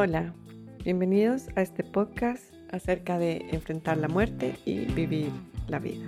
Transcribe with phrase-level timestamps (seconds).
[0.00, 0.32] Hola,
[0.84, 5.28] bienvenidos a este podcast acerca de enfrentar la muerte y vivir
[5.66, 6.06] la vida.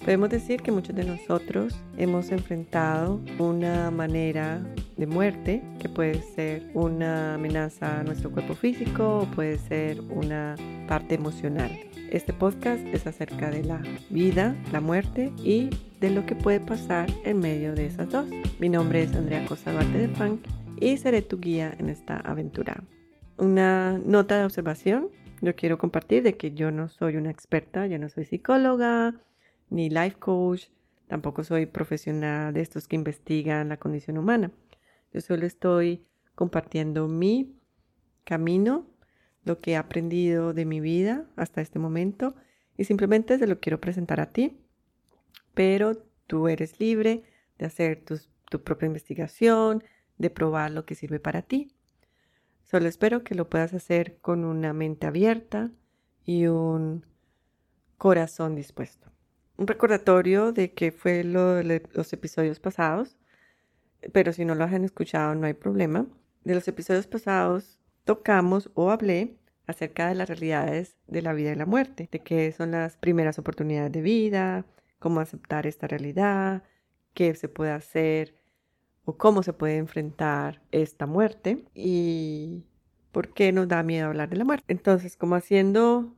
[0.00, 4.60] Podemos decir que muchos de nosotros hemos enfrentado una manera
[4.96, 10.56] de muerte que puede ser una amenaza a nuestro cuerpo físico o puede ser una
[10.88, 11.70] parte emocional.
[12.10, 13.80] Este podcast es acerca de la
[14.10, 15.70] vida, la muerte y
[16.00, 18.26] de lo que puede pasar en medio de esas dos.
[18.58, 20.40] Mi nombre es Andrea Costa Duarte de Funk
[20.80, 22.82] y seré tu guía en esta aventura.
[23.38, 25.10] Una nota de observación,
[25.42, 29.14] yo quiero compartir de que yo no soy una experta, yo no soy psicóloga
[29.70, 30.64] ni life coach,
[31.06, 34.50] tampoco soy profesional de estos que investigan la condición humana.
[35.12, 37.54] Yo solo estoy compartiendo mi
[38.24, 38.88] camino
[39.44, 42.34] lo que he aprendido de mi vida hasta este momento
[42.76, 44.58] y simplemente te lo quiero presentar a ti.
[45.54, 45.94] Pero
[46.26, 47.22] tú eres libre
[47.56, 49.84] de hacer tu propia investigación,
[50.16, 51.72] de probar lo que sirve para ti.
[52.70, 55.70] Solo espero que lo puedas hacer con una mente abierta
[56.26, 57.06] y un
[57.96, 59.10] corazón dispuesto.
[59.56, 63.16] Un recordatorio de que fue lo de los episodios pasados,
[64.12, 66.06] pero si no lo han escuchado no hay problema.
[66.44, 71.56] De los episodios pasados tocamos o hablé acerca de las realidades de la vida y
[71.56, 74.66] la muerte, de qué son las primeras oportunidades de vida,
[74.98, 76.64] cómo aceptar esta realidad,
[77.14, 78.34] qué se puede hacer
[79.08, 82.66] o cómo se puede enfrentar esta muerte y
[83.10, 84.66] por qué nos da miedo hablar de la muerte.
[84.68, 86.14] Entonces, como haciendo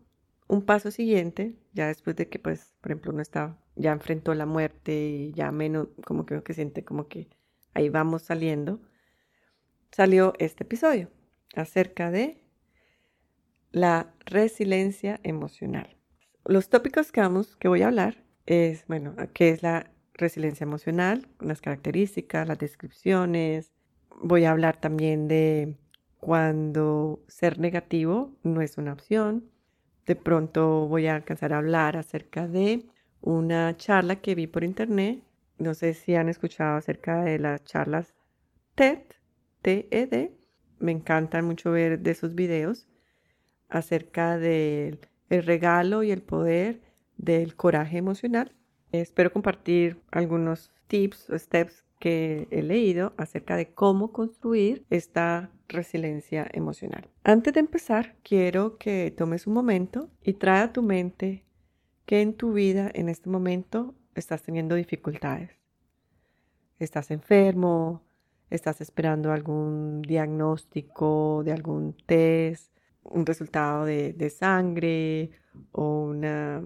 [0.48, 4.44] un paso siguiente, ya después de que, pues, por ejemplo, uno está, ya enfrentó la
[4.44, 7.28] muerte y ya menos, como que, que siente como que
[7.74, 8.80] ahí vamos saliendo,
[9.92, 11.12] salió este episodio
[11.54, 12.42] acerca de
[13.70, 15.96] la resiliencia emocional.
[16.44, 21.26] Los tópicos que, vamos, que voy a hablar es, bueno, qué es la resiliencia emocional,
[21.40, 23.72] las características, las descripciones.
[24.22, 25.76] Voy a hablar también de
[26.18, 29.50] cuando ser negativo no es una opción.
[30.06, 32.86] De pronto voy a alcanzar a hablar acerca de
[33.20, 35.22] una charla que vi por internet.
[35.58, 38.14] No sé si han escuchado acerca de las charlas
[38.74, 39.00] TED,
[39.62, 40.30] TED,
[40.78, 42.88] me encanta mucho ver de esos videos
[43.68, 44.98] acerca del
[45.28, 46.80] regalo y el poder
[47.18, 48.52] del coraje emocional.
[48.92, 56.48] Espero compartir algunos tips o steps que he leído acerca de cómo construir esta resiliencia
[56.52, 57.08] emocional.
[57.22, 61.44] Antes de empezar, quiero que tomes un momento y trae a tu mente
[62.06, 65.50] que en tu vida en este momento estás teniendo dificultades.
[66.78, 68.02] Estás enfermo,
[68.48, 75.30] estás esperando algún diagnóstico de algún test, un resultado de, sangre
[75.72, 76.62] o una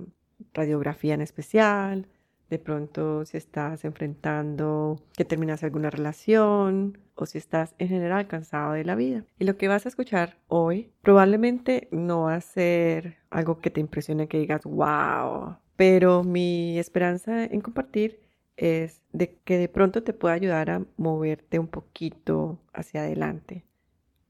[0.53, 2.09] radiografía en especial.
[2.51, 8.73] De pronto si estás enfrentando que terminas alguna relación o si estás en general cansado
[8.73, 9.25] de la vida.
[9.39, 13.81] Y lo que vas a escuchar hoy probablemente no va a ser algo que te
[13.81, 15.57] impresione, que digas, wow.
[15.77, 18.21] Pero mi esperanza en compartir
[18.57, 23.65] es de que de pronto te pueda ayudar a moverte un poquito hacia adelante,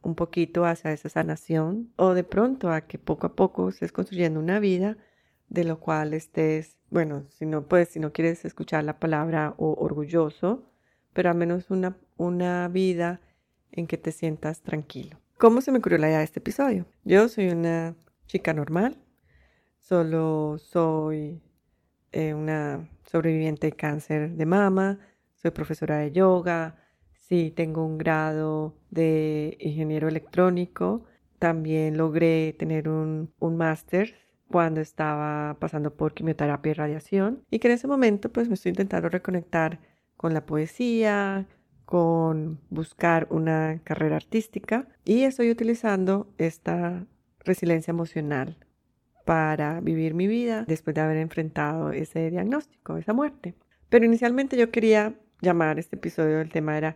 [0.02, 4.40] un poquito hacia esa sanación o de pronto a que poco a poco estés construyendo
[4.40, 4.96] una vida
[5.48, 9.74] de lo cual estés, bueno, si no puedes, si no quieres escuchar la palabra o
[9.74, 10.70] orgulloso,
[11.12, 13.20] pero al menos una, una vida
[13.72, 15.18] en que te sientas tranquilo.
[15.38, 16.86] ¿Cómo se me ocurrió la idea de este episodio?
[17.04, 17.94] Yo soy una
[18.26, 18.96] chica normal,
[19.80, 21.42] solo soy
[22.12, 24.98] eh, una sobreviviente de cáncer de mama,
[25.34, 26.76] soy profesora de yoga,
[27.12, 31.04] sí tengo un grado de ingeniero electrónico,
[31.38, 34.23] también logré tener un, un máster
[34.54, 38.70] cuando estaba pasando por quimioterapia y radiación y que en ese momento pues me estoy
[38.70, 39.80] intentando reconectar
[40.16, 41.48] con la poesía,
[41.84, 47.04] con buscar una carrera artística y estoy utilizando esta
[47.40, 48.56] resiliencia emocional
[49.24, 53.56] para vivir mi vida después de haber enfrentado ese diagnóstico, esa muerte.
[53.88, 56.94] Pero inicialmente yo quería llamar este episodio, el tema era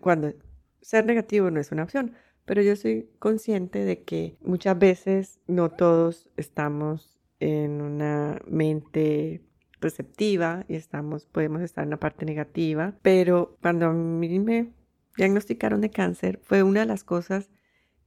[0.00, 0.32] cuando
[0.80, 2.14] ser negativo no es una opción,
[2.46, 9.42] pero yo soy consciente de que muchas veces no todos estamos en una mente
[9.80, 14.72] receptiva y estamos, podemos estar en la parte negativa, pero cuando a mí me
[15.18, 17.50] diagnosticaron de cáncer fue una de las cosas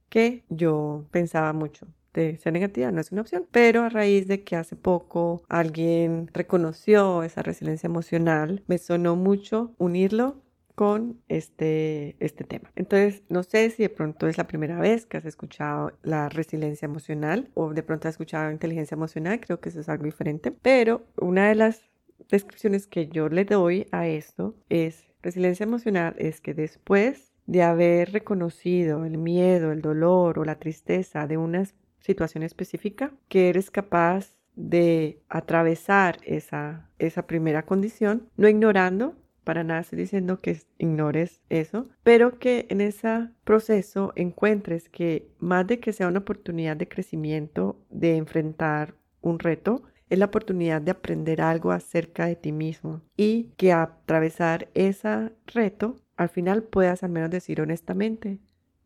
[0.08, 4.42] que yo pensaba mucho de ser negativa no es una opción, pero a raíz de
[4.42, 10.42] que hace poco alguien reconoció esa resiliencia emocional, me sonó mucho unirlo
[10.80, 12.72] con este, este tema.
[12.74, 16.86] Entonces, no sé si de pronto es la primera vez que has escuchado la resiliencia
[16.86, 21.04] emocional o de pronto has escuchado inteligencia emocional, creo que eso es algo diferente, pero
[21.20, 21.82] una de las
[22.30, 28.12] descripciones que yo le doy a esto es resiliencia emocional es que después de haber
[28.12, 31.64] reconocido el miedo, el dolor o la tristeza de una
[31.98, 39.80] situación específica, que eres capaz de atravesar esa, esa primera condición, no ignorando, para nada
[39.80, 45.92] estoy diciendo que ignores eso, pero que en ese proceso encuentres que más de que
[45.92, 51.70] sea una oportunidad de crecimiento, de enfrentar un reto, es la oportunidad de aprender algo
[51.70, 57.60] acerca de ti mismo y que atravesar ese reto al final puedas al menos decir
[57.60, 58.40] honestamente,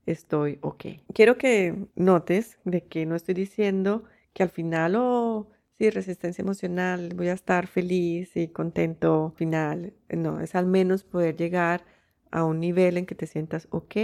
[0.07, 0.85] estoy ok.
[1.13, 5.49] Quiero que notes de que no estoy diciendo que al final o
[5.85, 9.93] sí, resistencia emocional, voy a estar feliz y contento final.
[10.09, 11.85] No, es al menos poder llegar
[12.31, 13.97] a un nivel en que te sientas ok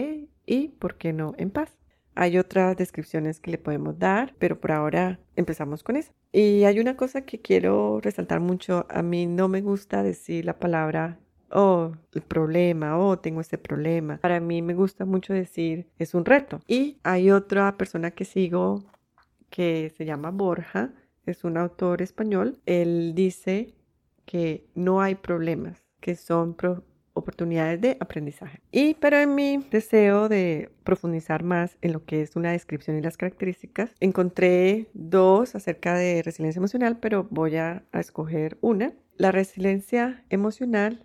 [0.47, 1.71] y, ¿por qué no?, en paz.
[2.15, 6.13] Hay otras descripciones que le podemos dar, pero por ahora empezamos con eso.
[6.33, 8.87] Y hay una cosa que quiero resaltar mucho.
[8.91, 11.19] A mí no me gusta decir la palabra
[11.53, 14.19] oh, el problema, oh, tengo este problema.
[14.19, 16.61] Para mí me gusta mucho decir es un reto.
[16.67, 18.85] Y hay otra persona que sigo
[19.49, 20.93] que se llama Borja,
[21.31, 22.59] es un autor español.
[22.67, 23.75] Él dice
[24.27, 26.57] que no hay problemas, que son
[27.15, 28.61] oportunidades de aprendizaje.
[28.71, 33.03] Y pero en mi deseo de profundizar más en lo que es una descripción y
[33.03, 38.93] las características, encontré dos acerca de resiliencia emocional, pero voy a, escoger una.
[39.17, 41.05] La resiliencia emocional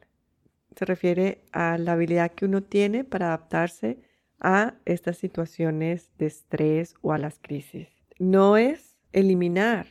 [0.76, 4.00] se refiere a la habilidad que uno tiene para adaptarse
[4.40, 7.88] a estas situaciones de estrés o a las crisis.
[8.20, 9.88] No es eliminar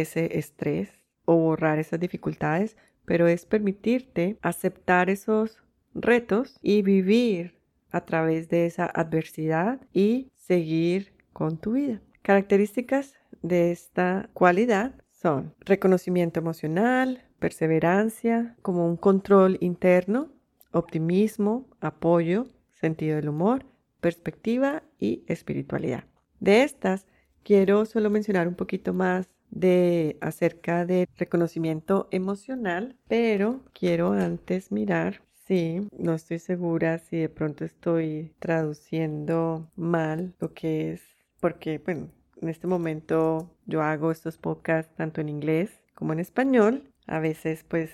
[0.00, 0.90] ese estrés
[1.24, 5.62] o borrar esas dificultades, pero es permitirte aceptar esos
[5.94, 7.56] retos y vivir
[7.90, 12.02] a través de esa adversidad y seguir con tu vida.
[12.22, 20.32] Características de esta cualidad son reconocimiento emocional, perseverancia, como un control interno,
[20.72, 23.66] optimismo, apoyo, sentido del humor,
[24.00, 26.04] perspectiva y espiritualidad.
[26.40, 27.06] De estas,
[27.42, 35.26] quiero solo mencionar un poquito más de acerca de reconocimiento emocional, pero quiero antes mirar
[35.46, 41.02] Sí, no estoy segura si de pronto estoy traduciendo mal lo que es,
[41.38, 42.10] porque bueno,
[42.42, 46.90] en este momento yo hago estos podcasts tanto en inglés como en español.
[47.06, 47.90] A veces pues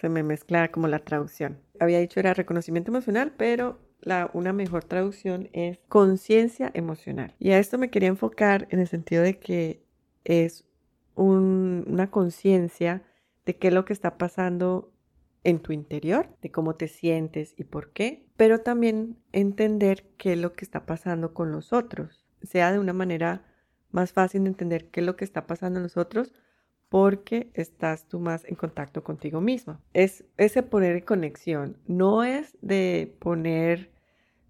[0.00, 1.58] se me mezcla como la traducción.
[1.80, 7.34] Había dicho era reconocimiento emocional, pero la, una mejor traducción es conciencia emocional.
[7.40, 9.82] Y a esto me quería enfocar en el sentido de que
[10.22, 10.64] es
[11.22, 13.02] una conciencia
[13.44, 14.92] de qué es lo que está pasando
[15.44, 20.38] en tu interior, de cómo te sientes y por qué, pero también entender qué es
[20.38, 23.44] lo que está pasando con los otros, sea de una manera
[23.90, 26.32] más fácil de entender qué es lo que está pasando en los otros
[26.88, 29.80] porque estás tú más en contacto contigo mismo.
[29.92, 33.92] Es ese poner en conexión, no es de poner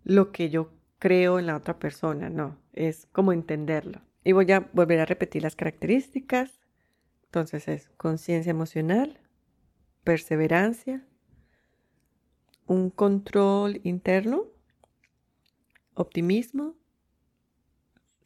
[0.04, 4.07] lo que yo creo en la otra persona, no, es como entenderlo.
[4.28, 6.60] Y voy a volver a repetir las características.
[7.24, 9.18] Entonces es conciencia emocional,
[10.04, 11.02] perseverancia,
[12.66, 14.44] un control interno,
[15.94, 16.74] optimismo,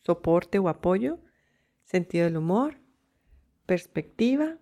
[0.01, 1.21] soporte o apoyo,
[1.85, 2.81] sentido del humor,
[3.67, 4.59] perspectiva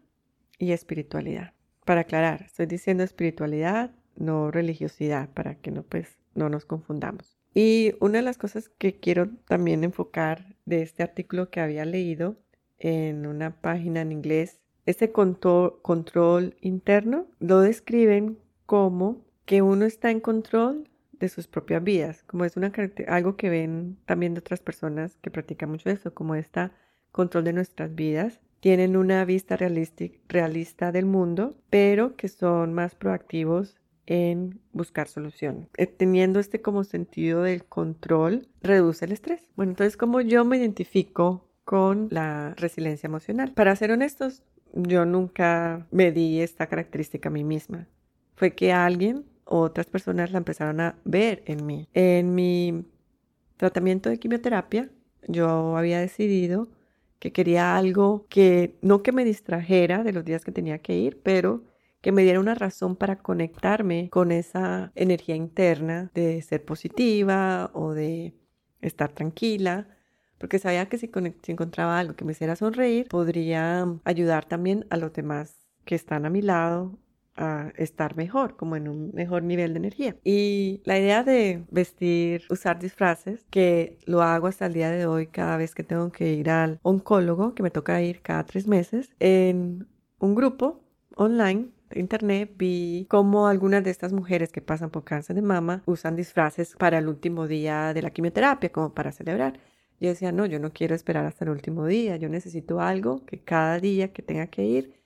[0.59, 1.55] y espiritualidad.
[1.87, 7.39] Para aclarar, estoy diciendo espiritualidad, no religiosidad, para que no, pues, no nos confundamos.
[7.55, 12.37] Y una de las cosas que quiero también enfocar de este artículo que había leído
[12.79, 20.21] en una página en inglés este control, interno lo describen como que uno está en
[20.21, 22.73] control de sus propias vidas, como es una
[23.09, 26.71] algo que ven también de otras personas que practican mucho eso, como este
[27.13, 28.41] control de nuestras vidas.
[28.61, 33.80] Tienen una vista realista del mundo, pero que son más proactivos
[34.11, 35.69] en buscar soluciones.
[35.77, 39.49] Eh, teniendo este como sentido del control, reduce el estrés.
[39.55, 43.53] Bueno, entonces, como yo me identifico con la resiliencia emocional?
[43.53, 47.87] Para ser honestos, yo nunca me di esta característica a mí misma.
[48.35, 51.89] Fue que alguien, otras personas la empezaron a ver en mí.
[51.95, 52.85] En mi
[53.57, 54.91] tratamiento de quimioterapia,
[55.29, 56.67] yo había decidido
[57.21, 61.21] que quería algo que no que me distrajera de los días que tenía que ir,
[61.23, 61.63] pero
[62.01, 67.93] que me diera una razón para conectarme con esa energía interna de ser positiva o
[67.93, 68.35] de
[68.81, 69.87] estar tranquila
[70.41, 71.11] porque sabía que si,
[71.49, 76.31] encontraba algo que me hiciera sonreír, podría ayudar también a los demás que están a
[76.31, 76.99] mi lado
[77.37, 80.17] a estar mejor, como en un mejor nivel de energía.
[80.25, 85.27] Y la idea de vestir, usar disfraces, que lo hago hasta el día de hoy
[85.27, 89.15] cada vez que tengo que ir al oncólogo, que me toca ir cada tres meses,
[89.21, 89.89] en
[90.19, 90.83] un grupo
[91.17, 96.17] online internet vi cómo algunas de estas mujeres que pasan por cáncer de mama usan
[96.17, 99.61] disfraces para el último día de la quimioterapia, como para celebrar.
[100.01, 103.41] Yo decía, no, yo no quiero esperar hasta el último día, yo necesito algo que
[103.41, 105.01] cada día que tenga que ir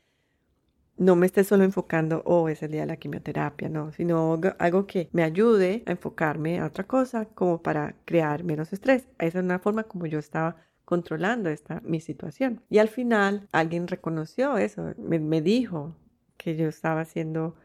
[0.97, 4.87] no me esté solo enfocando, oh, es el día de la quimioterapia, no, sino algo
[4.87, 9.09] que me ayude a enfocarme a otra cosa como para crear menos estrés.
[9.19, 12.61] Esa es una forma como yo estaba controlando esta mi situación.
[12.71, 15.97] Y al final alguien reconoció eso, me, me dijo
[16.45, 17.57] que yo estaba haciendo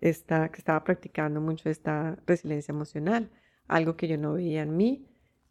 [0.00, 3.30] esta, que estaba practicando mucho esta resiliencia emocional,
[3.68, 5.06] algo que yo no veía en mí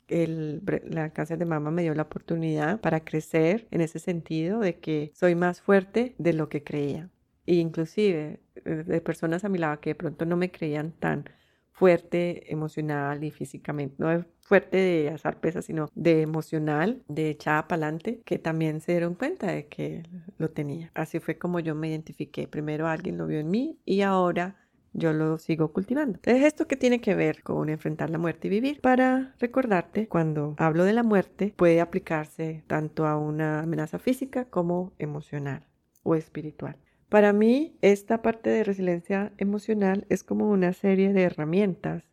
[0.08, 4.78] el, la cáncer de mama me dio la oportunidad para crecer en ese sentido de
[4.80, 7.10] que soy más fuerte de lo que creía.
[7.46, 11.30] E inclusive eh, de personas a mi lado que de pronto no me creían tan
[11.76, 17.88] fuerte emocional y físicamente, no fuerte de alzar pesas, sino de emocional, de echada para
[17.88, 20.04] adelante, que también se dieron cuenta de que
[20.38, 20.92] lo tenía.
[20.94, 22.48] Así fue como yo me identifiqué.
[22.48, 24.56] Primero alguien lo vio en mí y ahora
[24.94, 26.18] yo lo sigo cultivando.
[26.18, 28.80] Entonces, ¿esto que tiene que ver con enfrentar la muerte y vivir?
[28.80, 34.94] Para recordarte, cuando hablo de la muerte, puede aplicarse tanto a una amenaza física como
[34.98, 35.68] emocional
[36.04, 36.78] o espiritual.
[37.10, 42.04] Para mí, esta parte de resiliencia emocional es como una serie de herramientas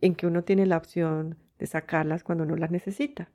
[0.00, 3.30] en que uno tiene la opción de sacarlas cuando uno las necesita.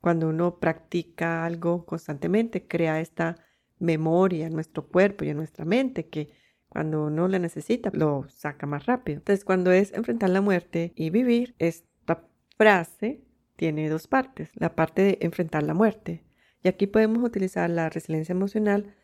[0.00, 3.36] Cuando uno practica algo constantemente, crea esta
[3.78, 6.30] memoria en nuestro cuerpo y en nuestra mente que
[6.68, 9.18] cuando uno la necesita, lo saca más rápido.
[9.18, 13.20] Entonces, cuando es enfrentar la muerte y vivir, esta frase
[13.56, 14.50] tiene dos partes.
[14.54, 16.24] La parte de enfrentar la muerte.
[16.62, 18.94] Y aquí podemos utilizar la resiliencia emocional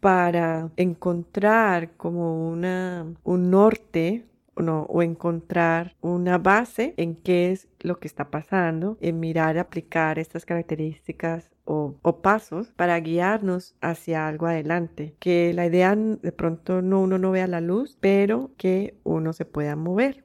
[0.00, 4.24] para encontrar como una, un norte
[4.62, 10.18] no, o encontrar una base en qué es lo que está pasando, en mirar, aplicar
[10.18, 15.14] estas características o, pasos para guiarnos hacia algo adelante.
[15.18, 19.44] Que la idea de pronto no uno no vea la luz, pero que uno se
[19.44, 20.24] pueda mover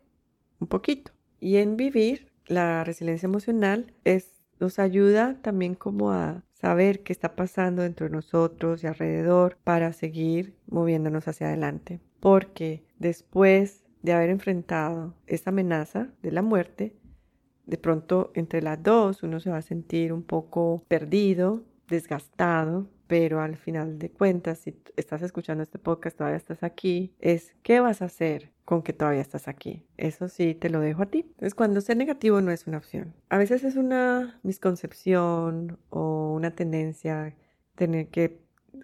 [0.59, 1.11] un poquito.
[1.39, 7.35] Y en vivir, la resiliencia emocional es, nos ayuda también como a saber qué está
[7.35, 11.99] pasando dentro de nosotros y alrededor para seguir moviéndonos hacia adelante.
[12.21, 16.95] Porque después de haber enfrentado esta amenaza de la muerte,
[17.65, 23.41] de pronto entre las dos uno se va a sentir un poco perdido, desgastado, pero
[23.41, 28.01] al final de cuentas, si estás escuchando este podcast, todavía estás aquí, es ¿qué vas
[28.01, 29.85] a hacer con que todavía estás aquí?
[29.97, 31.19] Eso sí, te lo dejo a ti.
[31.19, 33.13] Entonces, cuando ser negativo no es una opción.
[33.29, 37.35] A veces es una misconcepción o una tendencia
[37.75, 38.39] tener que,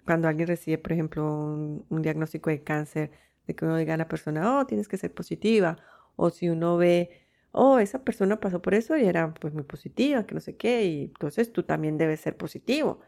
[0.06, 3.10] cuando alguien recibe, por ejemplo, un, un diagnóstico de cáncer,
[3.48, 5.76] de que uno diga a la persona, oh, tienes que ser positiva,
[6.14, 7.10] o si uno ve
[7.50, 10.84] oh, esa persona pasó por eso y era pues muy positiva, que no sé qué,
[10.84, 13.00] y entonces tú también debes ser positivo.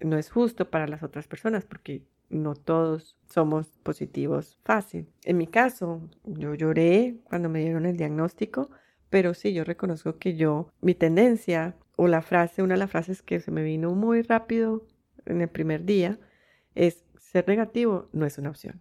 [0.00, 5.08] No es justo para las otras personas porque no todos somos positivos fácil.
[5.24, 8.70] En mi caso, yo lloré cuando me dieron el diagnóstico,
[9.10, 13.20] pero sí, yo reconozco que yo, mi tendencia o la frase, una de las frases
[13.22, 14.86] que se me vino muy rápido
[15.26, 16.18] en el primer día,
[16.74, 18.80] es ser negativo no es una opción.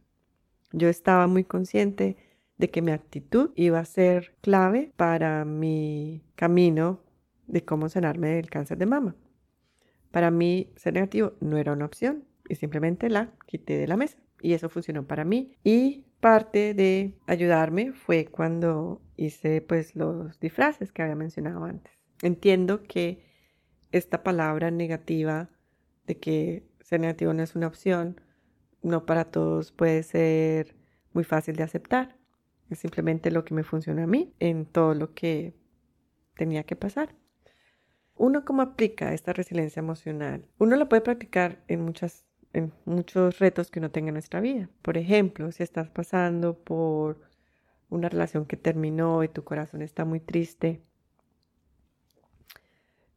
[0.71, 2.17] Yo estaba muy consciente
[2.57, 7.01] de que mi actitud iba a ser clave para mi camino
[7.47, 9.15] de cómo sanarme del cáncer de mama.
[10.11, 14.17] Para mí, ser negativo no era una opción y simplemente la quité de la mesa.
[14.41, 15.51] Y eso funcionó para mí.
[15.63, 21.93] Y parte de ayudarme fue cuando hice pues los disfraces que había mencionado antes.
[22.21, 23.23] Entiendo que
[23.91, 25.49] esta palabra negativa
[26.05, 28.19] de que ser negativo no es una opción,
[28.81, 30.75] no para todos puede ser
[31.13, 32.17] muy fácil de aceptar.
[32.69, 35.55] Es simplemente lo que me funciona a mí en todo lo que
[36.35, 37.15] tenía que pasar.
[38.19, 40.45] Uno cómo aplica esta resiliencia emocional.
[40.57, 44.69] Uno la puede practicar en muchas en muchos retos que uno tenga en nuestra vida.
[44.81, 47.21] Por ejemplo, si estás pasando por
[47.89, 50.81] una relación que terminó y tu corazón está muy triste,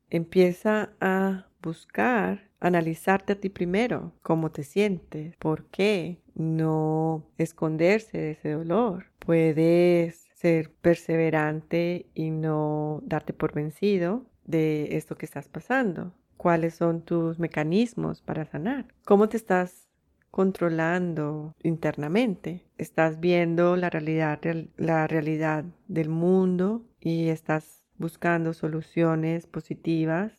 [0.08, 8.30] empieza a buscar, analizarte a ti primero, cómo te sientes, por qué, no esconderse de
[8.32, 9.06] ese dolor.
[9.18, 16.12] Puedes ser perseverante y no darte por vencido de esto que estás pasando.
[16.36, 18.86] ¿Cuáles son tus mecanismos para sanar?
[19.04, 19.88] ¿Cómo te estás
[20.30, 22.64] controlando internamente?
[22.78, 24.40] ¿Estás viendo la realidad,
[24.76, 30.32] la realidad del mundo y estás buscando soluciones positivas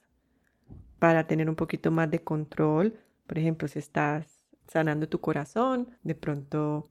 [0.99, 2.99] para tener un poquito más de control?
[3.27, 4.32] Por ejemplo, si estás
[4.67, 6.89] sanando tu corazón, de pronto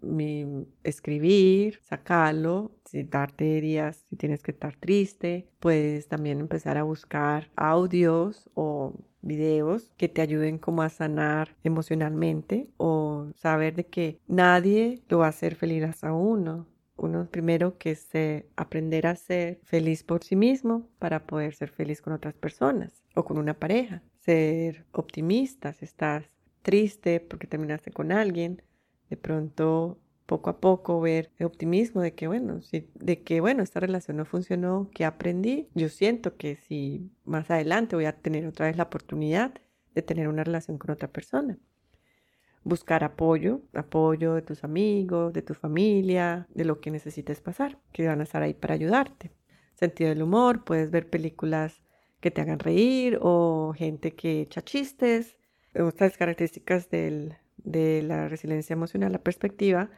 [0.82, 7.50] escribir, sacarlo, si darte días, si tienes que estar triste, puedes también empezar a buscar
[7.56, 15.02] audios o videos que te ayuden como a sanar emocionalmente o saber de que nadie
[15.08, 16.66] lo va a hacer feliz a uno.
[16.96, 18.08] Uno primero que es
[18.54, 23.24] aprender a ser feliz por sí mismo para poder ser feliz con otras personas o
[23.24, 24.02] con una pareja.
[24.20, 26.24] Ser optimista si estás
[26.62, 28.62] triste porque terminaste con alguien,
[29.10, 33.62] de pronto poco a poco ver el optimismo de que bueno, si, de que bueno,
[33.62, 38.46] esta relación no funcionó, que aprendí, yo siento que si más adelante voy a tener
[38.46, 39.52] otra vez la oportunidad
[39.94, 41.58] de tener una relación con otra persona.
[42.64, 48.06] Buscar apoyo, apoyo de tus amigos, de tu familia, de lo que necesites pasar, que
[48.06, 49.32] van a estar ahí para ayudarte.
[49.74, 51.82] Sentido del humor, puedes ver películas
[52.20, 55.36] que te hagan reír o gente que echa chistes,
[55.78, 59.90] otras características de la resiliencia emocional, la perspectiva,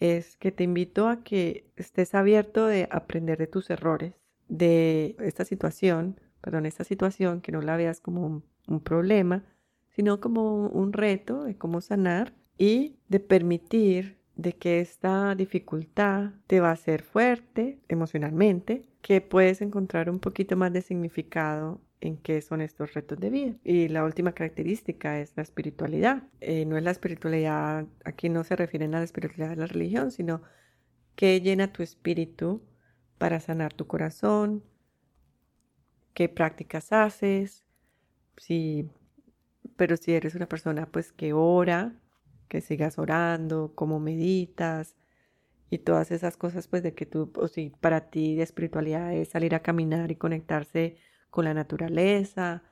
[0.00, 4.14] es que te invito a que estés abierto de aprender de tus errores,
[4.48, 9.44] de esta situación, perdón, esta situación, que no la veas como un, problema,
[9.88, 16.60] sino como un, reto de cómo sanar y de permitir de que esta dificultad te
[16.60, 22.40] va a hacer fuerte emocionalmente, que puedes encontrar un poquito más de significado en qué
[22.42, 23.54] son estos retos de vida.
[23.64, 26.24] Y la última característica es la espiritualidad.
[26.40, 30.10] Eh, no es la espiritualidad, aquí no se refieren a la espiritualidad de la religión,
[30.10, 30.42] sino
[31.14, 32.62] que llena tu espíritu
[33.18, 34.62] para sanar tu corazón,
[36.12, 37.64] qué prácticas haces,
[38.36, 38.90] si,
[39.76, 41.94] pero si eres una persona pues que ora,
[42.48, 44.96] que sigas orando, cómo meditas
[45.70, 49.28] y todas esas cosas pues de que tú, o si para ti de espiritualidad es
[49.28, 50.96] salir a caminar y conectarse
[51.30, 52.62] con la naturaleza,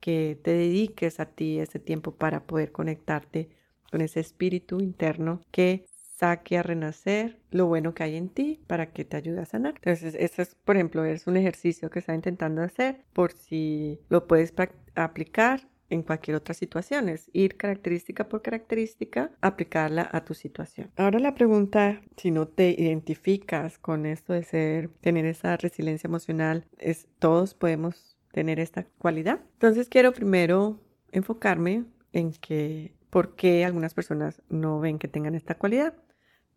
[0.00, 3.50] que te dediques a ti ese tiempo para poder conectarte
[3.90, 5.86] con ese espíritu interno que
[6.18, 9.74] saque a renacer lo bueno que hay en ti para que te ayude a sanar.
[9.76, 14.26] Entonces, eso es, por ejemplo, es un ejercicio que está intentando hacer por si lo
[14.26, 14.52] puedes
[14.94, 20.90] aplicar en cualquier otra situación, es ir característica por característica, aplicarla a tu situación.
[20.96, 26.66] Ahora la pregunta, si no te identificas con esto de ser, tener esa resiliencia emocional,
[26.78, 29.40] es todos podemos tener esta cualidad.
[29.54, 35.56] Entonces quiero primero enfocarme en que por qué algunas personas no ven que tengan esta
[35.56, 35.94] cualidad.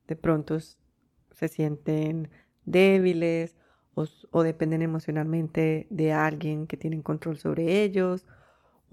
[0.08, 2.30] De pronto se sienten
[2.66, 3.56] débiles
[3.94, 8.26] o, o dependen emocionalmente de alguien que tiene control sobre ellos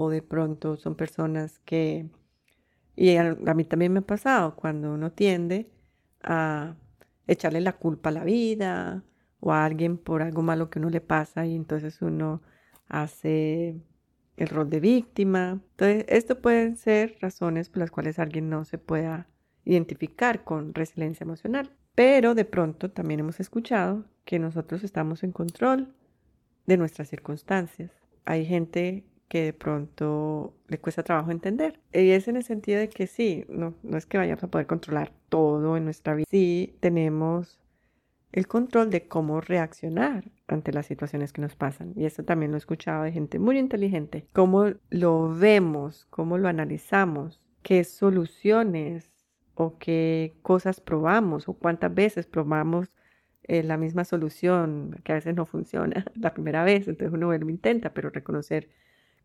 [0.01, 2.09] o de pronto son personas que,
[2.95, 5.73] y a, mí también me ha pasado, cuando uno tiende
[6.23, 6.77] a
[7.27, 9.03] echarle la culpa a la vida
[9.41, 12.43] o a alguien por algo malo que uno le pasa y entonces uno
[12.87, 13.83] hace
[14.37, 15.61] el rol de víctima.
[15.73, 19.27] Entonces, esto pueden ser razones por las cuales alguien no se pueda
[19.65, 21.73] identificar con resiliencia emocional.
[21.97, 25.93] Pero de pronto también hemos escuchado que nosotros estamos en control
[26.67, 27.91] de nuestras circunstancias.
[28.25, 31.81] Hay gente que de pronto le cuesta trabajo entender.
[31.93, 34.67] Y es en el sentido de que sí, no, no es que vayamos a poder
[34.67, 36.27] controlar todo en nuestra vida.
[36.29, 37.61] Sí tenemos
[38.33, 41.93] el control de cómo reaccionar ante las situaciones que nos pasan.
[41.97, 44.27] Y eso también lo he escuchado de gente muy inteligente.
[44.33, 49.11] Cómo lo vemos, cómo lo analizamos, qué soluciones
[49.55, 52.91] o qué cosas probamos o cuántas veces probamos
[53.43, 57.51] eh, la misma solución, que a veces no funciona la primera vez, entonces uno vuelve
[57.51, 58.69] intenta, pero reconocer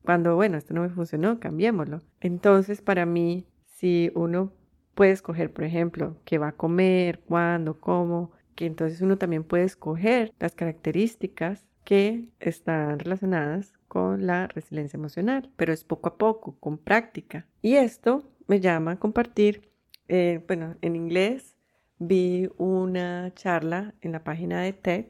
[0.03, 2.01] cuando, bueno, esto no me funcionó, cambiémoslo.
[2.21, 4.51] Entonces, para mí, si uno
[4.95, 9.63] puede escoger, por ejemplo, qué va a comer, cuándo, cómo, que entonces uno también puede
[9.63, 16.57] escoger las características que están relacionadas con la resiliencia emocional, pero es poco a poco,
[16.59, 17.47] con práctica.
[17.61, 19.69] Y esto me llama a compartir,
[20.07, 21.55] eh, bueno, en inglés
[21.99, 25.05] vi una charla en la página de TED,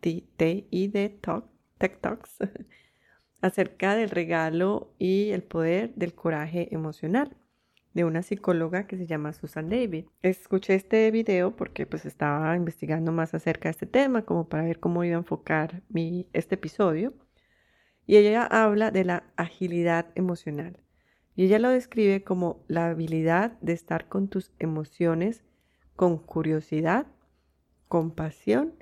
[0.00, 1.46] TED Talk,
[1.78, 2.38] TED Talks,
[3.46, 7.36] acerca del regalo y el poder del coraje emocional
[7.96, 10.04] de una psicóloga que se llama Susan David.
[10.20, 14.80] Escuché este video porque pues estaba investigando más acerca de este tema como para ver
[14.80, 17.14] cómo iba a enfocar mi, este episodio.
[18.06, 20.78] Y ella habla de la agilidad emocional.
[21.34, 25.42] Y ella lo describe como la habilidad de estar con tus emociones
[25.96, 27.06] con curiosidad,
[27.88, 28.74] compasión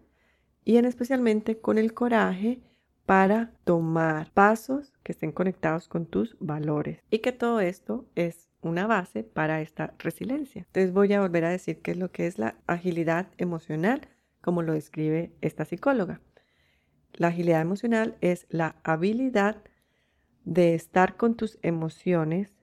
[0.65, 2.61] y en especialmente con el coraje
[3.07, 8.87] para tomar pasos que estén conectados con tus valores y que todo esto es una
[8.87, 10.63] base para esta resiliencia.
[10.63, 14.09] Entonces voy a volver a decir qué es lo que es la agilidad emocional,
[14.41, 16.21] como lo describe esta psicóloga.
[17.13, 19.63] La agilidad emocional es la habilidad
[20.45, 22.55] de estar con tus emociones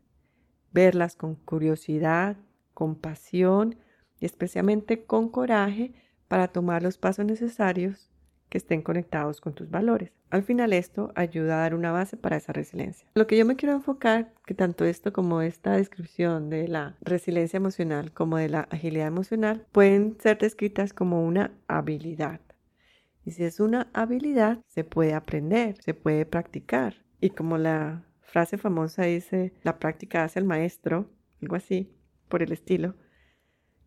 [0.72, 2.38] verlas con curiosidad,
[2.74, 3.78] con pasión
[4.20, 5.94] y especialmente con coraje
[6.28, 8.11] para tomar los pasos necesarios
[8.52, 10.12] que estén conectados con tus valores.
[10.30, 13.08] Al final esto ayuda a dar una base para esa resiliencia.
[13.16, 17.56] Lo que yo me quiero enfocar, que tanto esto como esta descripción de la resiliencia
[17.56, 22.42] emocional como de la agilidad emocional pueden ser descritas como una habilidad.
[23.24, 27.06] Y si es una habilidad, se puede aprender, se puede practicar.
[27.22, 31.10] Y como la frase famosa dice, la práctica hace el maestro,
[31.42, 31.96] algo así,
[32.28, 32.96] por el estilo,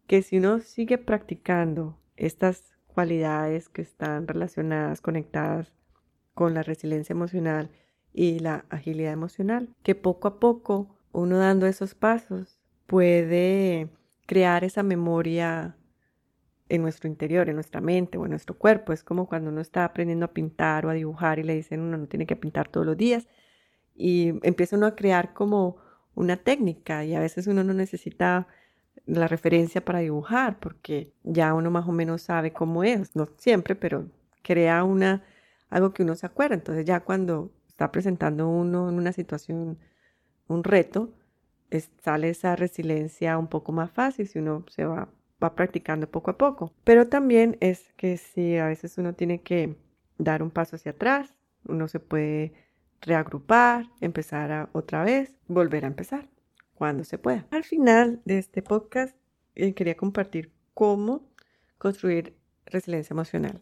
[0.07, 5.73] que si uno sigue practicando estas cualidades que están relacionadas, conectadas
[6.33, 7.71] con la resiliencia emocional
[8.13, 13.91] y la agilidad emocional, que poco a poco uno dando esos pasos puede
[14.27, 15.77] crear esa memoria
[16.69, 18.93] en nuestro interior, en nuestra mente o en nuestro cuerpo.
[18.93, 21.97] Es como cuando uno está aprendiendo a pintar o a dibujar y le dicen uno
[21.97, 23.29] no tiene que pintar todos los días
[23.95, 25.77] y empieza uno a crear como
[26.15, 28.47] una técnica y a veces uno no necesita
[29.07, 33.75] la referencia para dibujar, porque ya uno más o menos sabe cómo es, no siempre,
[33.75, 34.07] pero
[34.43, 35.23] crea una,
[35.71, 36.55] algo que uno se acuerda.
[36.55, 39.79] Entonces ya cuando está presentando uno en una situación,
[40.49, 41.13] un reto,
[42.03, 45.09] sale esa resiliencia un poco más fácil si uno se va,
[45.43, 46.73] va practicando poco a poco.
[46.85, 49.77] Pero también es que si a veces uno tiene que
[50.19, 52.53] dar un paso hacia atrás, uno se puede
[53.01, 56.34] reagrupar, empezar otra vez, volver a empezar
[56.75, 57.47] cuando se pueda.
[57.51, 59.17] Al final de este podcast
[59.55, 61.29] eh, quería compartir cómo
[61.79, 63.61] construir resiliencia emocional.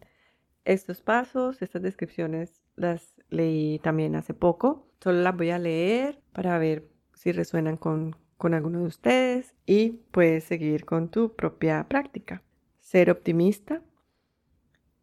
[0.65, 4.87] Estos pasos, estas descripciones las leí también hace poco.
[5.01, 10.01] Solo las voy a leer para ver si resuenan con, con alguno de ustedes y
[10.11, 12.43] puedes seguir con tu propia práctica.
[12.79, 13.81] Ser optimista,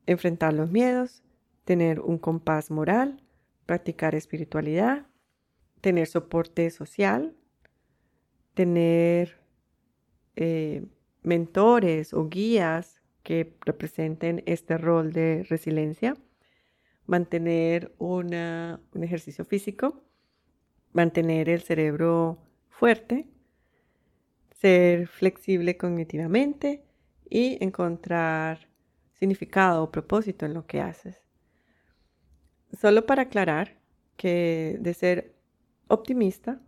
[0.06, 1.22] enfrentar los miedos,
[1.64, 3.22] tener un compás moral,
[3.66, 5.06] practicar espiritualidad,
[5.80, 7.34] tener soporte social,
[8.54, 9.38] tener
[10.36, 10.84] eh,
[11.22, 16.16] mentores o guías que representen este rol de resiliencia,
[17.06, 18.32] mantener un
[19.02, 20.02] ejercicio físico,
[20.92, 23.26] mantener el cerebro fuerte,
[24.60, 26.84] ser flexible cognitivamente
[27.28, 28.68] y encontrar
[29.18, 31.22] significado o propósito en lo que haces.
[32.72, 33.78] Solo para aclarar
[34.16, 35.34] que de ser
[35.88, 36.60] optimista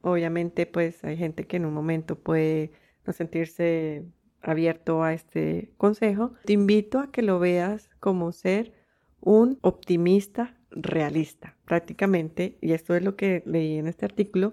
[0.00, 2.72] Obviamente, pues hay gente que en un momento puede
[3.06, 4.04] no sentirse
[4.42, 6.32] abierto a este consejo.
[6.44, 8.72] Te invito a que lo veas como ser
[9.20, 14.52] un optimista realista, prácticamente, y esto es lo que leí en este artículo,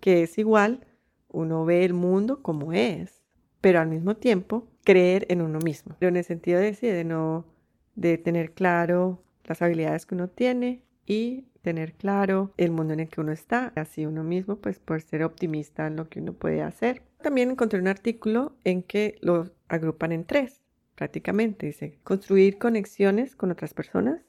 [0.00, 0.86] que es igual,
[1.28, 3.22] uno ve el mundo como es,
[3.60, 5.96] pero al mismo tiempo creer en uno mismo.
[5.98, 7.46] Pero en el sentido de, de no,
[7.94, 13.08] de tener claro las habilidades que uno tiene y tener claro el mundo en el
[13.08, 16.62] que uno está, así uno mismo, pues por ser optimista en lo que uno puede
[16.62, 17.02] hacer.
[17.22, 20.62] También encontré un artículo en que lo agrupan en tres,
[20.94, 21.66] prácticamente.
[21.66, 24.22] Dice, construir conexiones con otras personas,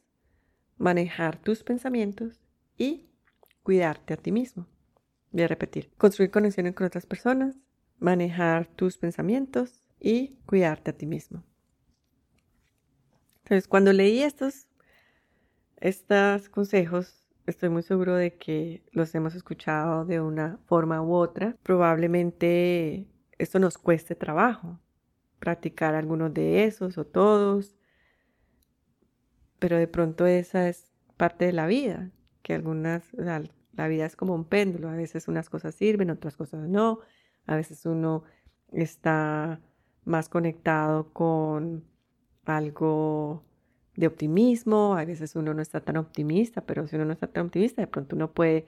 [0.77, 2.41] manejar tus pensamientos
[2.77, 3.05] y
[3.63, 4.67] cuidarte a ti mismo.
[5.31, 7.55] Voy a repetir, construir conexiones con otras personas,
[7.99, 11.43] manejar tus pensamientos y cuidarte a ti mismo.
[13.43, 14.67] Entonces, cuando leí estos,
[15.77, 21.55] estos consejos, estoy muy seguro de que los hemos escuchado de una forma u otra.
[21.63, 24.79] Probablemente esto nos cueste trabajo,
[25.39, 27.75] practicar algunos de esos o todos,
[29.59, 34.33] pero de pronto esa es parte de la vida, que algunas, la vida es como
[34.35, 36.99] un péndulo, a veces unas cosas sirven, otras cosas no,
[37.45, 38.23] a veces uno
[38.71, 39.59] está
[40.03, 41.85] más conectado con
[42.45, 43.43] algo
[43.95, 47.47] de optimismo, a veces uno no está tan optimista, pero si uno no está tan
[47.47, 48.67] optimista, de pronto uno puede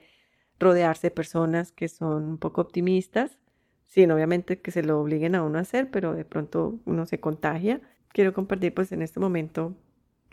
[0.58, 3.38] rodearse de personas que son un poco optimistas,
[3.86, 7.20] sin obviamente que se lo obliguen a uno a hacer, pero de pronto uno se
[7.20, 7.80] contagia.
[8.08, 9.76] Quiero compartir pues en este momento,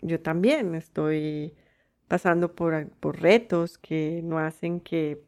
[0.00, 1.54] yo también estoy
[2.08, 5.24] pasando por, por retos que no hacen que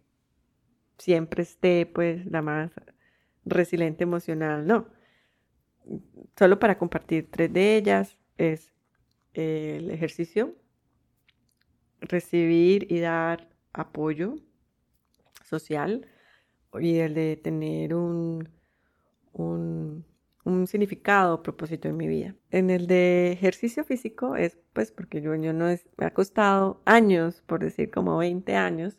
[0.98, 2.70] siempre esté pues la más
[3.44, 4.87] resiliente emocional, no.
[6.37, 8.73] Solo para compartir tres de ellas es
[9.35, 10.55] el ejercicio,
[12.01, 14.37] recibir y dar apoyo
[15.44, 16.07] social
[16.81, 18.49] y el de tener un,
[19.33, 20.05] un,
[20.44, 22.35] un significado, propósito en mi vida.
[22.51, 25.66] En el de ejercicio físico es pues porque yo, yo no
[25.97, 28.99] me ha costado años, por decir como 20 años,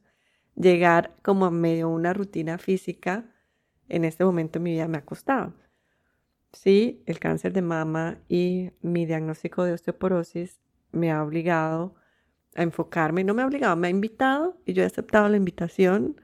[0.56, 3.26] llegar como a medio una rutina física.
[3.90, 5.54] En este momento en mi vida me ha costado.
[6.56, 10.62] Sí, el cáncer de mama y mi diagnóstico de osteoporosis
[10.94, 11.96] me ha obligado
[12.56, 16.20] a enfocarme, no me ha obligado, me ha invitado y yo he aceptado la invitación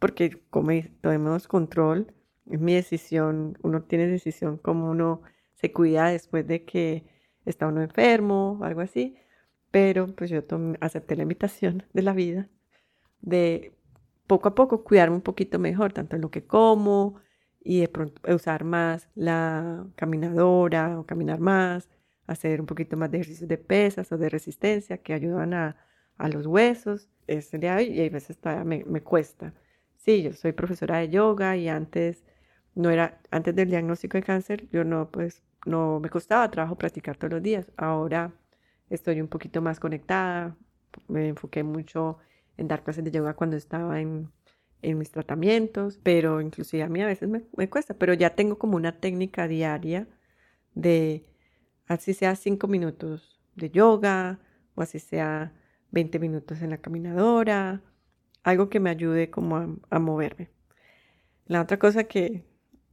[0.00, 0.70] porque como
[1.02, 2.14] tomemos control,
[2.50, 5.20] es mi decisión, uno tiene decisión como uno
[5.54, 7.04] se cuida después de que
[7.44, 9.18] está uno enfermo o algo así,
[9.70, 10.42] pero pues yo
[10.80, 12.48] acepté la invitación de la vida
[13.20, 13.74] de
[14.26, 17.22] poco a poco cuidarme un poquito mejor, tanto en lo que como
[17.64, 21.88] y de pronto usar más la caminadora o caminar más,
[22.26, 25.76] hacer un poquito más de ejercicios de pesas o de resistencia que ayudan a,
[26.18, 27.08] a los huesos.
[27.26, 29.54] Es y a veces todavía me, me cuesta.
[29.96, 32.24] Sí, yo soy profesora de yoga y antes
[32.74, 37.16] no era, antes del diagnóstico de cáncer, yo no, pues, no me costaba trabajo practicar
[37.16, 37.70] todos los días.
[37.76, 38.32] Ahora
[38.90, 40.56] estoy un poquito más conectada,
[41.08, 42.18] me enfoqué mucho
[42.56, 44.30] en dar clases de yoga cuando estaba en,
[44.84, 48.76] en mis tratamientos, pero inclusive a mí a veces me, cuesta, pero ya tengo como
[48.76, 50.08] una técnica diaria
[50.74, 51.26] de,
[51.86, 54.40] así sea cinco minutos de yoga
[54.74, 55.52] o así sea
[55.90, 57.82] 20 minutos en la caminadora,
[58.42, 60.50] algo que me ayude como a, a moverme.
[61.46, 62.44] La otra cosa que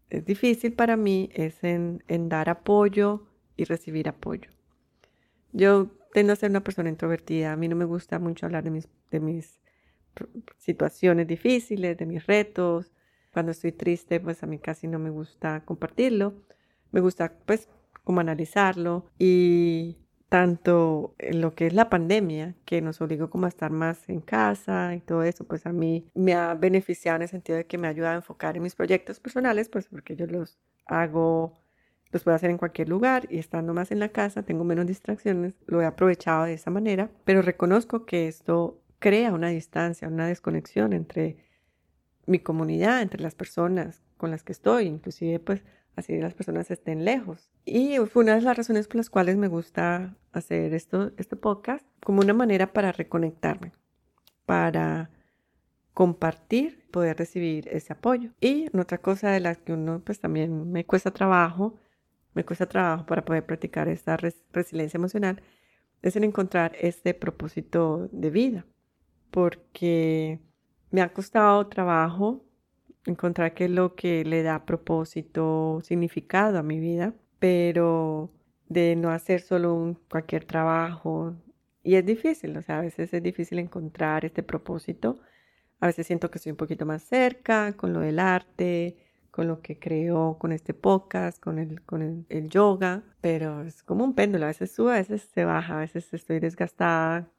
[0.10, 3.28] es difícil para mí es en, en dar apoyo
[3.58, 4.50] y recibir apoyo.
[5.52, 7.54] Yo Tendo a ser una persona introvertida.
[7.54, 9.61] A mí no me gusta mucho hablar de mis, de mis
[10.58, 12.92] situaciones difíciles, de mis retos.
[13.34, 16.34] Cuando estoy triste, pues a mí casi no me gusta compartirlo.
[16.92, 17.70] Me gusta, pues,
[18.04, 19.06] como analizarlo.
[19.18, 19.98] Y
[20.32, 24.96] tanto lo que es la pandemia, que nos obligó como a estar más en casa
[24.96, 27.88] y todo eso, pues a mí me ha beneficiado en el sentido de que me
[27.88, 31.62] ha ayudado a enfocar en mis proyectos personales, pues porque yo los hago
[32.12, 35.54] los puedo hacer en cualquier lugar y estando más en la casa tengo menos distracciones,
[35.66, 40.94] lo he aprovechado de esa manera, pero reconozco que esto crea una distancia, una desconexión
[40.94, 41.38] entre
[42.26, 45.64] mi comunidad, entre las personas con las que estoy, inclusive pues
[45.98, 47.52] así las personas estén lejos.
[47.66, 51.86] Y fue una de las razones por las cuales me gusta hacer esto, este podcast
[52.02, 53.74] como una manera para reconectarme,
[54.46, 55.10] para
[55.94, 58.32] compartir, poder recibir ese apoyo.
[58.40, 61.78] Y otra cosa de la que uno pues también me cuesta trabajo
[62.34, 65.42] me cuesta trabajo para poder practicar esta resiliencia emocional,
[66.02, 68.66] es en encontrar este propósito de vida,
[69.32, 70.40] porque
[70.92, 72.46] me ha costado trabajo
[73.06, 78.32] encontrar qué es lo que le da propósito, significado a mi vida, pero
[78.70, 81.36] de no hacer solo cualquier trabajo.
[81.84, 85.20] Y es difícil, o sea, a veces es difícil encontrar este propósito.
[85.80, 88.98] A veces siento que estoy un poquito más cerca con lo del arte,
[89.32, 94.04] con lo que creo con este podcast, con el, con el, yoga, pero es como
[94.04, 97.30] un péndulo, a veces sube, a veces se baja, a veces estoy desgastada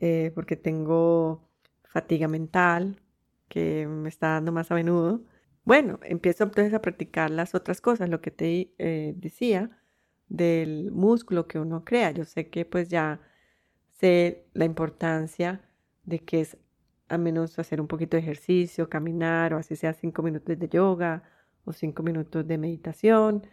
[0.00, 1.48] eh, porque tengo
[1.84, 3.00] fatiga mental
[3.48, 5.22] que me está dando más a menudo.
[5.64, 9.70] Bueno, empiezo entonces a practicar las otras cosas, lo que te eh, decía
[10.28, 12.12] del músculo que uno crea.
[12.12, 13.20] Yo sé que pues ya
[13.90, 15.60] sé la importancia
[16.04, 16.56] de que es
[17.08, 21.24] a menos hacer un poquito de ejercicio, caminar o así sea cinco minutos de yoga
[21.64, 23.46] o cinco minutos de meditación.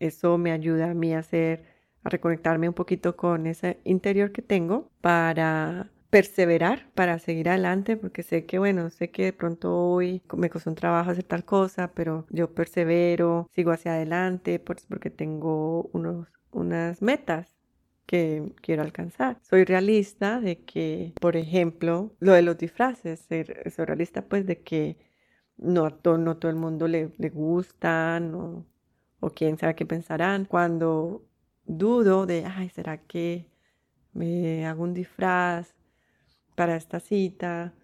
[0.00, 1.64] Eso me ayuda a mí a hacer,
[2.04, 8.22] a reconectarme un poquito con ese interior que tengo para perseverar, para seguir adelante, porque
[8.22, 11.90] sé que, bueno, sé que de pronto hoy me costó un trabajo hacer tal cosa,
[11.92, 17.56] pero yo persevero, sigo hacia adelante, porque tengo unos, unas metas
[18.06, 19.38] que quiero alcanzar.
[19.42, 24.60] Soy realista de que, por ejemplo, lo de los disfraces, ser, soy realista pues de
[24.60, 24.98] que
[25.56, 28.66] no a todo, no todo el mundo le, le gustan o,
[29.20, 30.44] o quién sabe qué pensarán.
[30.44, 31.24] Cuando
[31.66, 33.46] dudo de, ay, ¿será que
[34.12, 35.74] me hago un disfraz
[36.54, 37.74] para esta cita?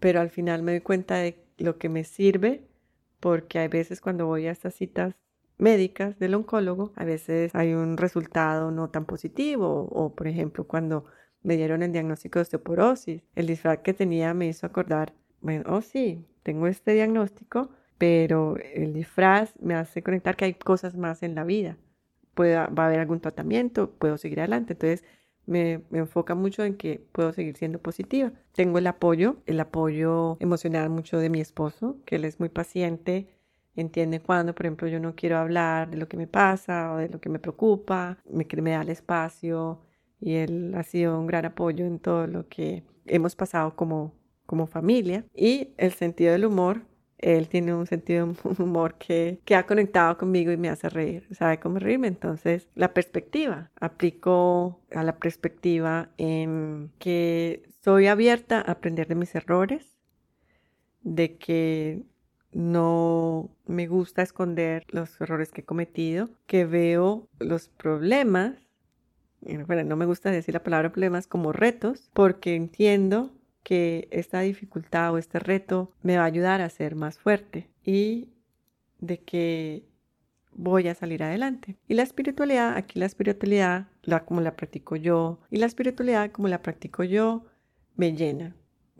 [0.00, 2.66] Pero al final me doy cuenta de lo que me sirve
[3.20, 5.14] porque hay veces cuando voy a estas citas
[5.56, 11.04] médicas del oncólogo, a veces hay un resultado no tan positivo o, por ejemplo, cuando
[11.42, 15.82] me dieron el diagnóstico de osteoporosis, el disfraz que tenía me hizo acordar, bueno, oh
[15.82, 21.36] sí, tengo este diagnóstico, pero el disfraz me hace conectar que hay cosas más en
[21.36, 21.76] la vida.
[22.34, 24.74] Pueda, va a haber algún tratamiento, puedo seguir adelante.
[24.74, 25.04] Entonces,
[25.46, 28.32] me, me, enfoca mucho en que puedo seguir siendo positiva.
[28.54, 33.28] Tengo el apoyo, el apoyo emocional mucho de mi esposo, que él es muy paciente,
[33.74, 37.08] entiende cuando, por ejemplo, yo no quiero hablar de lo que me pasa o de
[37.08, 39.80] lo que me preocupa, me, me da el espacio
[40.20, 44.14] y él ha sido un gran apoyo en todo lo que hemos pasado como,
[44.46, 45.24] como familia.
[45.34, 46.82] Y el sentido del humor,
[47.22, 51.26] él tiene un sentido de humor que, que ha conectado conmigo y me hace reír,
[51.32, 52.08] sabe cómo reírme.
[52.08, 59.34] Entonces, la perspectiva, aplico a la perspectiva en que soy abierta a aprender de mis
[59.34, 59.96] errores,
[61.02, 62.02] de que
[62.52, 68.56] no me gusta esconder los errores que he cometido, que veo los problemas,
[69.66, 73.32] bueno, no me gusta decir la palabra problemas como retos, porque entiendo
[73.62, 78.28] que esta dificultad o este reto me va a ayudar a ser más fuerte y
[78.98, 79.84] de que
[80.52, 81.76] voy a salir adelante.
[81.88, 86.48] Y la espiritualidad, aquí la espiritualidad, la, como la practico yo, y la espiritualidad como
[86.48, 87.46] la practico yo,
[87.96, 88.54] me llena.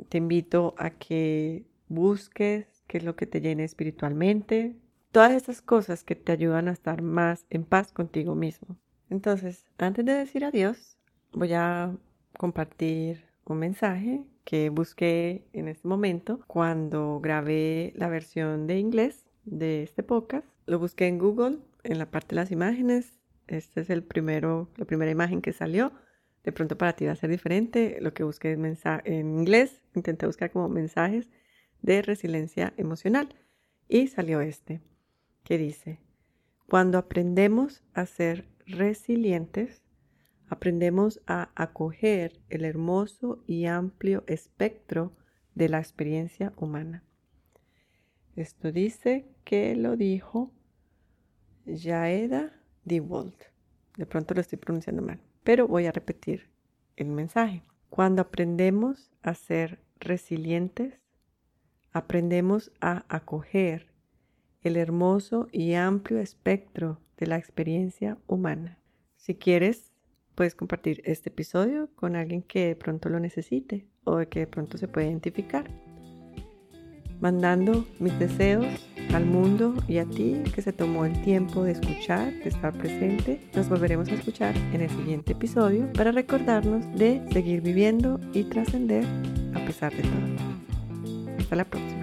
[0.09, 4.77] Te invito a que busques qué es lo que te llene espiritualmente,
[5.11, 8.77] todas estas cosas que te ayudan a estar más en paz contigo mismo.
[9.11, 10.97] Entonces, antes de decir adiós,
[11.33, 11.95] voy a
[12.39, 19.83] compartir un mensaje que busqué en este momento cuando grabé la versión de inglés de
[19.83, 20.47] este podcast.
[20.67, 23.19] Lo busqué en Google, en la parte de las imágenes.
[23.47, 25.93] Este es el primero, la primera imagen que salió.
[26.45, 27.99] De pronto para ti va a ser diferente.
[28.01, 31.29] Lo que busqué en inglés, intenté buscar como mensajes
[31.83, 33.29] de resiliencia emocional
[33.89, 34.81] y salió este,
[35.45, 36.01] que dice,
[36.69, 39.82] cuando aprendemos a ser resilientes,
[40.53, 45.17] aprendemos a acoger el hermoso y amplio espectro
[45.55, 47.03] de la experiencia humana.
[48.37, 50.53] Esto dice que lo dijo
[51.65, 52.53] Jaeda
[52.85, 53.45] DeWalt.
[53.97, 56.51] De pronto lo estoy pronunciando mal, pero voy a repetir
[56.97, 57.63] el mensaje.
[57.89, 61.01] Cuando aprendemos a ser resilientes,
[61.93, 63.87] aprendemos a acoger
[64.61, 68.79] el hermoso y amplio espectro de la experiencia humana.
[69.17, 69.92] Si quieres,
[70.35, 74.79] puedes compartir este episodio con alguien que de pronto lo necesite o que de pronto
[74.79, 75.71] se puede identificar
[77.23, 78.67] mandando mis deseos
[79.15, 83.41] al mundo y a ti que se tomó el tiempo de escuchar, de estar presente.
[83.55, 89.05] Nos volveremos a escuchar en el siguiente episodio para recordarnos de seguir viviendo y trascender
[89.55, 91.39] a pesar de todo.
[91.39, 92.02] Hasta la próxima.